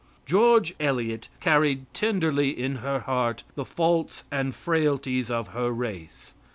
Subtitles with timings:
[0.25, 6.33] "George Eliot" carried tenderly in her heart the faults and frailties of her race.